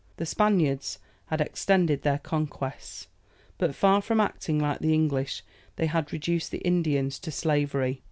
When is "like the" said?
4.57-4.95